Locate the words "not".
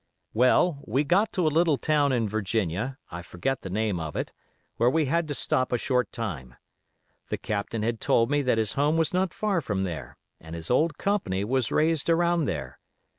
9.13-9.31